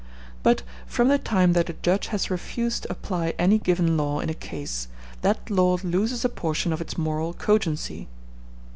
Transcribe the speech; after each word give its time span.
But 0.41 0.63
from 0.87 1.09
the 1.09 1.19
time 1.19 1.53
that 1.53 1.69
a 1.69 1.73
judge 1.73 2.07
has 2.07 2.31
refused 2.31 2.81
to 2.81 2.91
apply 2.91 3.35
any 3.37 3.59
given 3.59 3.97
law 3.97 4.19
in 4.19 4.31
a 4.31 4.33
case, 4.33 4.87
that 5.21 5.51
law 5.51 5.77
loses 5.83 6.25
a 6.25 6.29
portion 6.29 6.73
of 6.73 6.81
its 6.81 6.97
moral 6.97 7.33
cogency. 7.35 8.07